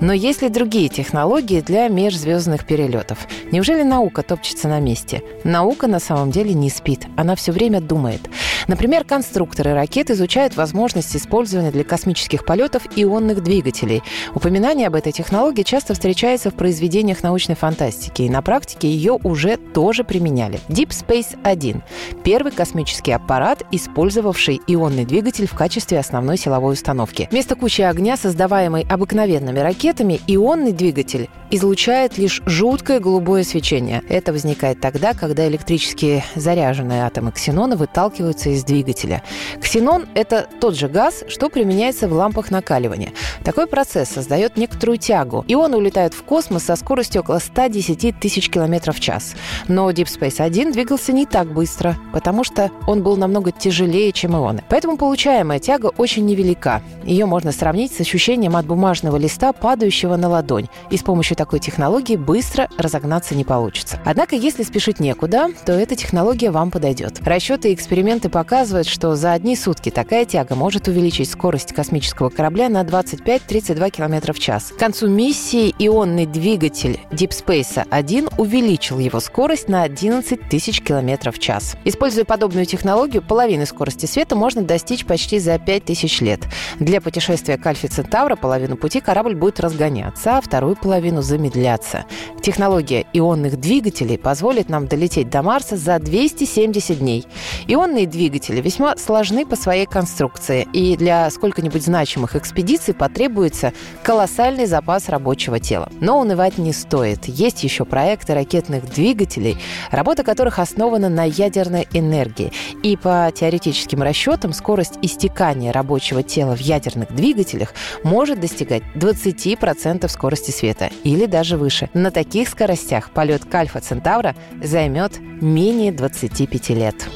Но 0.00 0.14
есть 0.14 0.40
ли 0.40 0.48
другие 0.48 0.88
технологии 0.88 1.60
для 1.60 1.88
межзвездных 1.88 2.66
перелетов? 2.66 3.18
Неужели 3.52 3.82
наука 3.82 4.22
топчется 4.22 4.66
на 4.66 4.80
месте? 4.80 5.22
Наука 5.44 5.88
на 5.88 6.00
самом 6.00 6.30
деле 6.30 6.54
не 6.54 6.70
спит. 6.70 7.06
Она 7.16 7.36
все 7.36 7.52
время 7.52 7.82
думает. 7.82 8.22
Например, 8.66 9.04
конструкторы 9.04 9.74
ракет 9.74 10.10
изучают 10.10 10.56
возможность 10.56 11.14
использования 11.16 11.70
для 11.70 11.84
космических 11.84 12.44
полетов 12.44 12.82
ионных 12.96 13.42
двигателей. 13.42 14.02
Упоминание 14.34 14.88
об 14.88 14.94
этой 14.94 15.12
технологии 15.12 15.62
часто 15.62 15.94
встречается 15.94 16.50
в 16.50 16.54
произведениях 16.54 17.22
научной 17.22 17.54
фантастики, 17.54 18.22
и 18.22 18.30
на 18.30 18.42
практике 18.42 18.88
ее 18.88 19.18
уже 19.22 19.56
тоже 19.56 20.04
применяли. 20.04 20.60
Deep 20.68 20.88
Space 20.88 21.38
1– 21.42 21.82
первый 22.24 22.52
космический 22.52 23.12
аппарат, 23.12 23.62
использовавший 23.70 24.60
ионный 24.66 25.04
двигатель 25.04 25.46
в 25.46 25.54
качестве 25.54 25.98
основной 25.98 26.36
силовой 26.36 26.74
установки. 26.74 27.28
Вместо 27.30 27.54
кучи 27.54 27.82
огня, 27.82 28.16
создаваемой 28.16 28.86
обыкновенными 28.88 29.60
ракетами, 29.60 30.20
ионный 30.26 30.72
двигатель 30.72 31.28
излучает 31.50 32.18
лишь 32.18 32.42
жуткое 32.46 33.00
голубое 33.00 33.44
свечение. 33.44 34.02
Это 34.08 34.32
возникает 34.32 34.80
тогда, 34.80 35.14
когда 35.14 35.46
электрически 35.46 36.24
заряженные 36.34 37.04
атомы 37.04 37.32
ксенона 37.32 37.76
выталкиваются 37.76 38.50
из 38.50 38.55
двигателя. 38.64 39.22
Ксенон– 39.60 40.06
это 40.14 40.46
тот 40.60 40.76
же 40.76 40.88
газ, 40.88 41.24
что 41.28 41.48
применяется 41.48 42.08
в 42.08 42.12
лампах 42.12 42.50
накаливания. 42.50 43.12
Такой 43.44 43.66
процесс 43.66 44.08
создает 44.08 44.56
некоторую 44.56 44.98
тягу. 44.98 45.44
Ионы 45.48 45.76
улетают 45.76 46.14
в 46.14 46.22
космос 46.22 46.64
со 46.64 46.76
скоростью 46.76 47.22
около 47.22 47.38
110 47.38 48.18
тысяч 48.18 48.50
километров 48.50 48.96
в 48.96 49.00
час. 49.00 49.34
Но 49.68 49.90
Deep 49.90 50.06
Space 50.06 50.40
1 50.40 50.72
двигался 50.72 51.12
не 51.12 51.26
так 51.26 51.52
быстро, 51.52 51.96
потому 52.12 52.44
что 52.44 52.70
он 52.86 53.02
был 53.02 53.16
намного 53.16 53.52
тяжелее, 53.52 54.12
чем 54.12 54.36
ионы. 54.36 54.62
Поэтому 54.68 54.96
получаемая 54.96 55.58
тяга 55.58 55.92
очень 55.96 56.24
невелика. 56.26 56.82
Ее 57.04 57.26
можно 57.26 57.52
сравнить 57.52 57.94
с 57.94 58.00
ощущением 58.00 58.56
от 58.56 58.66
бумажного 58.66 59.16
листа, 59.16 59.52
падающего 59.52 60.16
на 60.16 60.28
ладонь. 60.28 60.68
И 60.90 60.96
с 60.96 61.02
помощью 61.02 61.36
такой 61.36 61.60
технологии 61.60 62.16
быстро 62.16 62.68
разогнаться 62.78 63.34
не 63.34 63.44
получится. 63.44 64.00
Однако, 64.04 64.36
если 64.36 64.62
спешить 64.62 65.00
некуда, 65.00 65.48
то 65.64 65.72
эта 65.72 65.96
технология 65.96 66.50
вам 66.50 66.70
подойдет. 66.70 67.20
Расчеты 67.26 67.70
и 67.70 67.74
эксперименты 67.74 68.28
показывают, 68.28 68.45
что 68.86 69.16
за 69.16 69.32
одни 69.32 69.56
сутки 69.56 69.90
такая 69.90 70.24
тяга 70.24 70.54
может 70.54 70.86
увеличить 70.86 71.28
скорость 71.28 71.74
космического 71.74 72.28
корабля 72.28 72.68
на 72.68 72.82
25-32 72.82 73.90
км 73.90 74.32
в 74.32 74.38
час. 74.38 74.70
К 74.70 74.78
концу 74.78 75.08
миссии 75.08 75.74
ионный 75.80 76.26
двигатель 76.26 77.00
Deep 77.10 77.30
Space 77.30 77.84
1 77.90 78.28
увеличил 78.38 79.00
его 79.00 79.18
скорость 79.18 79.68
на 79.68 79.82
11 79.82 80.48
тысяч 80.48 80.80
км 80.80 81.32
в 81.32 81.40
час. 81.40 81.74
Используя 81.84 82.24
подобную 82.24 82.66
технологию, 82.66 83.20
половины 83.20 83.66
скорости 83.66 84.06
света 84.06 84.36
можно 84.36 84.62
достичь 84.62 85.04
почти 85.04 85.40
за 85.40 85.58
5000 85.58 86.20
лет. 86.20 86.40
Для 86.78 87.00
путешествия 87.00 87.58
к 87.58 87.66
Альфе 87.66 87.88
Центавра 87.88 88.36
половину 88.36 88.76
пути 88.76 89.00
корабль 89.00 89.34
будет 89.34 89.58
разгоняться, 89.58 90.38
а 90.38 90.40
вторую 90.40 90.76
половину 90.76 91.20
замедляться. 91.20 92.04
Технология 92.42 93.06
ионных 93.12 93.58
двигателей 93.58 94.18
позволит 94.18 94.68
нам 94.68 94.86
долететь 94.86 95.30
до 95.30 95.42
Марса 95.42 95.76
за 95.76 95.98
270 95.98 97.00
дней. 97.00 97.26
Ионные 97.66 98.06
двигатели 98.36 98.60
весьма 98.60 98.96
сложны 98.96 99.46
по 99.46 99.56
своей 99.56 99.86
конструкции, 99.86 100.68
и 100.74 100.96
для 100.96 101.30
сколько-нибудь 101.30 101.82
значимых 101.82 102.36
экспедиций 102.36 102.92
потребуется 102.92 103.72
колоссальный 104.02 104.66
запас 104.66 105.08
рабочего 105.08 105.58
тела. 105.58 105.90
Но 106.00 106.20
унывать 106.20 106.58
не 106.58 106.72
стоит. 106.74 107.24
Есть 107.26 107.64
еще 107.64 107.86
проекты 107.86 108.34
ракетных 108.34 108.90
двигателей, 108.90 109.56
работа 109.90 110.22
которых 110.22 110.58
основана 110.58 111.08
на 111.08 111.24
ядерной 111.24 111.88
энергии. 111.92 112.52
И 112.82 112.96
по 112.96 113.32
теоретическим 113.34 114.02
расчетам 114.02 114.52
скорость 114.52 114.98
истекания 115.00 115.72
рабочего 115.72 116.22
тела 116.22 116.54
в 116.54 116.60
ядерных 116.60 117.14
двигателях 117.14 117.72
может 118.04 118.40
достигать 118.40 118.82
20% 118.96 120.06
скорости 120.08 120.50
света 120.50 120.90
или 121.04 121.24
даже 121.24 121.56
выше. 121.56 121.88
На 121.94 122.10
таких 122.10 122.48
скоростях 122.48 123.10
полет 123.10 123.46
к 123.46 123.54
Альфа 123.54 123.80
Центавра 123.80 124.34
займет 124.62 125.20
менее 125.40 125.92
25 125.92 126.68
лет. 126.70 127.06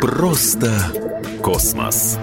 Просто 0.00 0.72
космос. 1.42 2.18